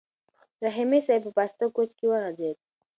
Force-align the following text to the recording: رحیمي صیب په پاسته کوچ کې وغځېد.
رحیمي 0.65 0.99
صیب 1.07 1.21
په 1.25 1.31
پاسته 1.37 1.65
کوچ 1.75 1.89
کې 1.97 2.05
وغځېد. 2.07 2.57